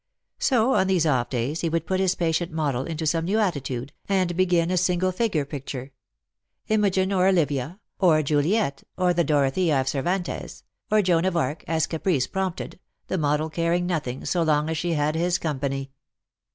So 0.39 0.73
on 0.73 0.87
these 0.87 1.05
off 1.05 1.29
days 1.29 1.61
he 1.61 1.69
would 1.69 1.85
put 1.85 1.99
his 1.99 2.15
patient 2.15 2.51
model 2.51 2.85
into 2.85 3.05
some 3.05 3.25
new 3.25 3.37
attitude, 3.37 3.93
and 4.09 4.35
begin 4.35 4.71
a 4.71 4.77
single 4.77 5.11
figure 5.11 5.45
picture— 5.45 5.91
Imogen, 6.73 7.13
or 7.13 7.27
Olivia, 7.27 7.79
or 7.99 8.23
Juliet, 8.23 8.81
or 8.97 9.13
the 9.13 9.23
Dorothea 9.23 9.79
of 9.79 9.87
Cervantes, 9.87 10.63
or 10.89 11.03
Joan 11.03 11.25
of 11.25 11.37
Arc, 11.37 11.63
as 11.67 11.85
caprice 11.85 12.25
prompted, 12.25 12.79
the 13.09 13.19
model 13.19 13.51
caring 13.51 13.85
nothing, 13.85 14.25
so 14.25 14.41
long 14.41 14.71
as 14.71 14.77
she 14.79 14.93
had 14.93 15.13
his 15.13 15.37
company. 15.37 15.91